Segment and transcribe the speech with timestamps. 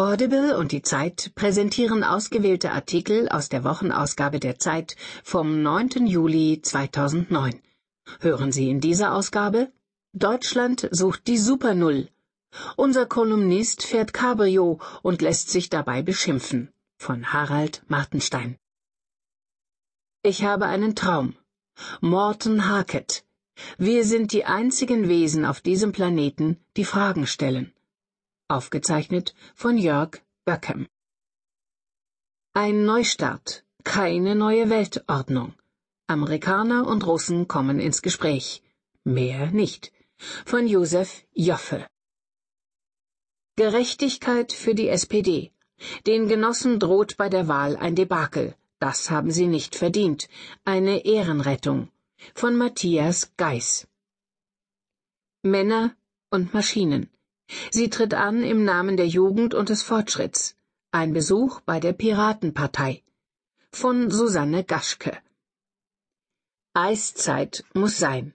[0.00, 6.06] Audible und die Zeit präsentieren ausgewählte Artikel aus der Wochenausgabe der Zeit vom 9.
[6.06, 7.60] Juli 2009.
[8.20, 9.70] Hören Sie in dieser Ausgabe
[10.14, 12.08] Deutschland sucht die Supernull.
[12.76, 16.72] Unser Kolumnist fährt Cabrio und lässt sich dabei beschimpfen.
[16.96, 18.56] Von Harald Martenstein.
[20.22, 21.36] Ich habe einen Traum.
[22.00, 23.22] Morton Harket.
[23.76, 27.74] Wir sind die einzigen Wesen auf diesem Planeten, die Fragen stellen.
[28.50, 30.88] Aufgezeichnet von Jörg Böckem.
[32.52, 35.54] Ein Neustart, keine neue Weltordnung.
[36.08, 38.62] Amerikaner und Russen kommen ins Gespräch.
[39.04, 39.92] Mehr nicht.
[40.44, 41.86] Von Josef Joffe.
[43.54, 45.52] Gerechtigkeit für die SPD.
[46.08, 48.56] Den Genossen droht bei der Wahl ein Debakel.
[48.80, 50.28] Das haben sie nicht verdient.
[50.64, 51.88] Eine Ehrenrettung.
[52.34, 53.86] Von Matthias Geis.
[55.42, 55.94] Männer
[56.30, 57.10] und Maschinen.
[57.70, 60.56] Sie tritt an im Namen der Jugend und des Fortschritts.
[60.92, 63.02] Ein Besuch bei der Piratenpartei.
[63.70, 65.16] Von Susanne Gaschke.
[66.74, 68.34] Eiszeit muss sein.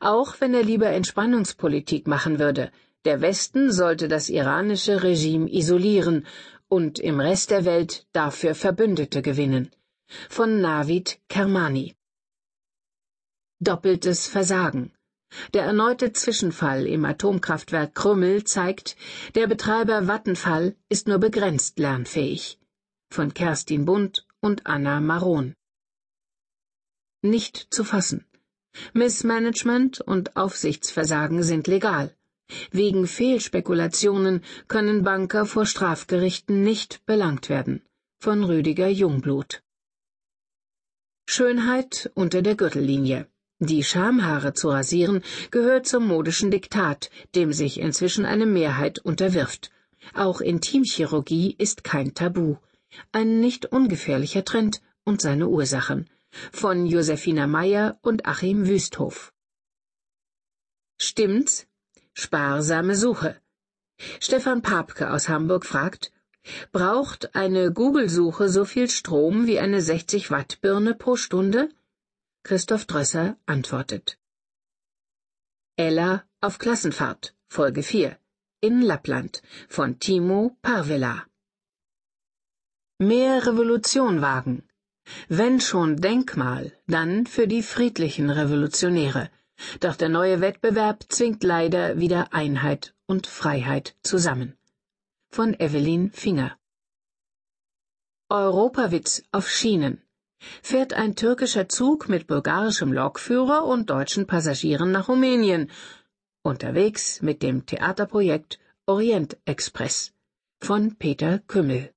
[0.00, 2.70] Auch wenn er lieber Entspannungspolitik machen würde.
[3.06, 6.26] Der Westen sollte das iranische Regime isolieren
[6.68, 9.70] und im Rest der Welt dafür Verbündete gewinnen.
[10.28, 11.94] Von Navid Kermani.
[13.60, 14.92] Doppeltes Versagen.
[15.54, 18.96] Der erneute Zwischenfall im Atomkraftwerk Krümmel zeigt,
[19.34, 22.58] der Betreiber Vattenfall ist nur begrenzt lernfähig.
[23.10, 25.54] Von Kerstin Bund und Anna Maron.
[27.22, 28.24] Nicht zu fassen.
[28.92, 32.16] Missmanagement und Aufsichtsversagen sind legal.
[32.70, 37.82] Wegen Fehlspekulationen können Banker vor Strafgerichten nicht belangt werden.
[38.20, 39.62] Von Rüdiger Jungblut.
[41.28, 43.28] Schönheit unter der Gürtellinie.
[43.62, 49.70] Die Schamhaare zu rasieren gehört zum modischen Diktat, dem sich inzwischen eine Mehrheit unterwirft.
[50.14, 52.56] Auch Intimchirurgie ist kein Tabu.
[53.12, 56.08] Ein nicht ungefährlicher Trend und seine Ursachen.
[56.52, 59.30] Von Josefina Meyer und Achim Wüsthof.
[60.96, 61.66] Stimmt's?
[62.14, 63.36] Sparsame Suche.
[64.20, 66.12] Stefan Papke aus Hamburg fragt,
[66.72, 71.68] braucht eine Google-Suche so viel Strom wie eine 60 Watt Birne pro Stunde?
[72.42, 74.18] Christoph Drösser antwortet.
[75.76, 78.16] Ella auf Klassenfahrt, Folge 4,
[78.60, 81.26] in Lappland, von Timo Parvela.
[82.98, 84.62] Mehr Revolution wagen.
[85.28, 89.30] Wenn schon Denkmal, dann für die friedlichen Revolutionäre.
[89.80, 94.56] Doch der neue Wettbewerb zwingt leider wieder Einheit und Freiheit zusammen.
[95.28, 96.56] Von Evelyn Finger.
[98.30, 100.02] Europawitz auf Schienen
[100.62, 105.70] fährt ein türkischer Zug mit bulgarischem Lokführer und deutschen Passagieren nach Rumänien,
[106.42, 110.12] unterwegs mit dem Theaterprojekt Orient Express
[110.60, 111.92] von Peter Kümmel.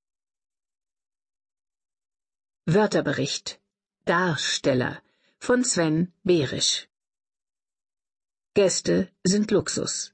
[2.66, 3.60] Wörterbericht
[4.06, 5.02] Darsteller
[5.40, 6.88] von Sven Behrisch
[8.54, 10.14] Gäste sind Luxus.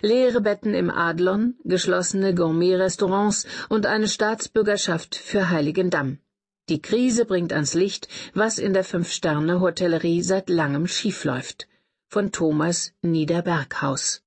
[0.00, 6.18] Leere Betten im Adlon, geschlossene Gourmet-Restaurants und eine Staatsbürgerschaft für Heiligendamm.
[6.70, 11.66] Die Krise bringt ans Licht, was in der Fünf-Sterne-Hotellerie seit langem schiefläuft.
[12.06, 14.22] Von Thomas Niederberghaus.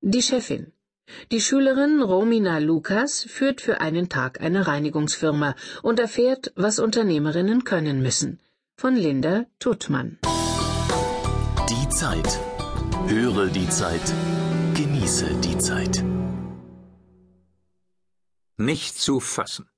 [0.00, 0.72] Die Chefin.
[1.30, 8.00] Die Schülerin Romina Lukas führt für einen Tag eine Reinigungsfirma und erfährt, was Unternehmerinnen können
[8.00, 8.40] müssen.
[8.78, 10.18] Von Linda Tuttmann.
[11.68, 12.40] Die Zeit.
[13.06, 14.14] Höre die Zeit.
[14.72, 16.02] Genieße die Zeit.
[18.56, 19.68] Nicht zu fassen.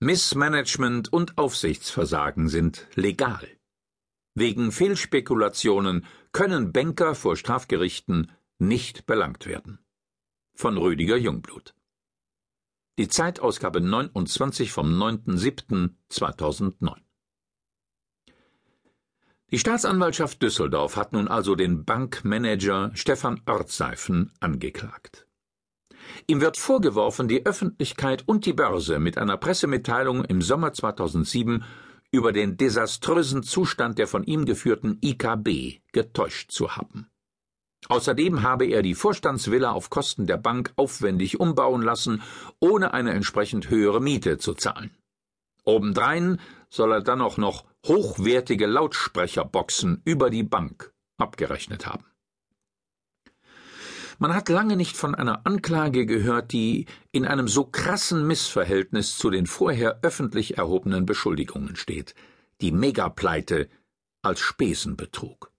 [0.00, 3.48] Missmanagement und Aufsichtsversagen sind legal.
[4.34, 9.80] Wegen Fehlspekulationen können Banker vor Strafgerichten nicht belangt werden.
[10.54, 11.74] Von Rüdiger Jungblut.
[12.98, 16.96] Die Zeitausgabe 29 vom 9.7.2009.
[19.50, 25.27] Die Staatsanwaltschaft Düsseldorf hat nun also den Bankmanager Stefan Ortseifen angeklagt.
[26.26, 31.64] Ihm wird vorgeworfen, die Öffentlichkeit und die Börse mit einer Pressemitteilung im Sommer 2007
[32.10, 37.08] über den desaströsen Zustand der von ihm geführten IKB getäuscht zu haben.
[37.88, 42.22] Außerdem habe er die Vorstandsvilla auf Kosten der Bank aufwendig umbauen lassen,
[42.60, 44.90] ohne eine entsprechend höhere Miete zu zahlen.
[45.64, 46.40] Obendrein
[46.70, 52.04] soll er dann auch noch hochwertige Lautsprecherboxen über die Bank abgerechnet haben.
[54.20, 59.30] Man hat lange nicht von einer Anklage gehört, die in einem so krassen Missverhältnis zu
[59.30, 62.16] den vorher öffentlich erhobenen Beschuldigungen steht.
[62.60, 63.68] Die Megapleite
[64.22, 65.52] als Spesenbetrug.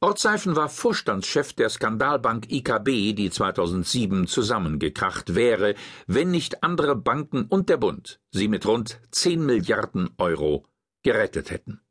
[0.00, 5.76] Ortseifen war Vorstandschef der Skandalbank IKB, die 2007 zusammengekracht wäre,
[6.08, 10.66] wenn nicht andere Banken und der Bund sie mit rund 10 Milliarden Euro
[11.04, 11.82] gerettet hätten.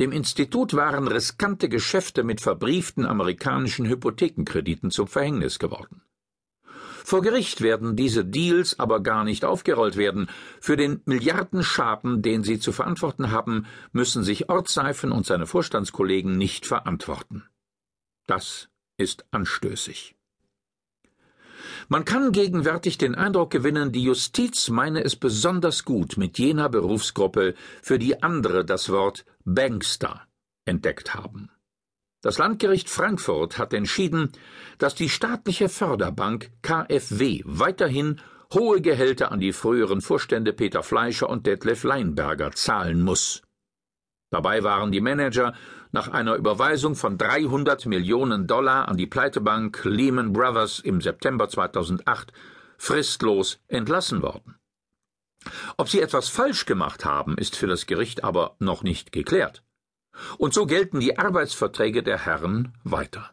[0.00, 6.02] Dem Institut waren riskante Geschäfte mit verbrieften amerikanischen Hypothekenkrediten zum Verhängnis geworden.
[7.06, 10.28] Vor Gericht werden diese Deals aber gar nicht aufgerollt werden.
[10.58, 16.66] Für den Milliardenschaden, den sie zu verantworten haben, müssen sich Ortseifen und seine Vorstandskollegen nicht
[16.66, 17.44] verantworten.
[18.26, 20.16] Das ist anstößig.
[21.88, 27.54] Man kann gegenwärtig den Eindruck gewinnen, die Justiz meine es besonders gut mit jener Berufsgruppe,
[27.82, 30.26] für die andere das Wort Bankster
[30.64, 31.50] entdeckt haben.
[32.22, 34.32] Das Landgericht Frankfurt hat entschieden,
[34.78, 38.20] dass die staatliche Förderbank KfW weiterhin
[38.54, 43.42] hohe Gehälter an die früheren Vorstände Peter Fleischer und Detlef Leinberger zahlen muss.
[44.30, 45.54] Dabei waren die Manager
[45.92, 52.32] nach einer Überweisung von 300 Millionen Dollar an die Pleitebank Lehman Brothers im September 2008
[52.78, 54.56] fristlos entlassen worden.
[55.76, 59.62] Ob sie etwas falsch gemacht haben, ist für das Gericht aber noch nicht geklärt.
[60.38, 63.30] Und so gelten die Arbeitsverträge der Herren weiter.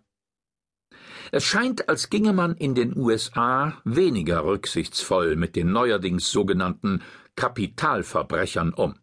[1.32, 7.02] Es scheint, als ginge man in den USA weniger rücksichtsvoll mit den neuerdings sogenannten
[7.36, 8.96] Kapitalverbrechern um.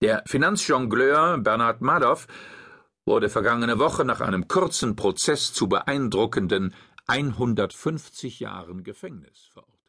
[0.00, 2.26] Der Finanzjongleur Bernhard Madoff
[3.04, 6.74] wurde vergangene Woche nach einem kurzen Prozess zu beeindruckenden
[7.06, 9.79] 150 Jahren Gefängnis verurteilt.